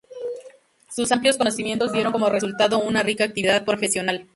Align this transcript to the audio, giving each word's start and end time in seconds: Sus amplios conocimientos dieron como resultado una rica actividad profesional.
Sus 0.89 1.11
amplios 1.11 1.37
conocimientos 1.37 1.91
dieron 1.91 2.11
como 2.11 2.27
resultado 2.27 2.81
una 2.81 3.03
rica 3.03 3.25
actividad 3.25 3.63
profesional. 3.65 4.27